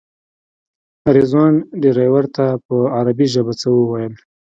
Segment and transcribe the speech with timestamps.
[1.15, 4.13] رضوان ډریور ته په عربي ژبه څه وویل.